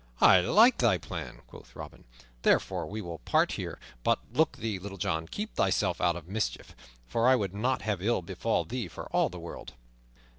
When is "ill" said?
8.01-8.23